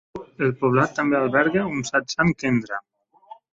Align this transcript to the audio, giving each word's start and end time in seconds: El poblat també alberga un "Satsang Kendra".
El 0.45 0.53
poblat 0.63 0.95
també 1.01 1.19
alberga 1.19 1.67
un 1.75 1.85
"Satsang 1.91 2.35
Kendra". 2.43 2.83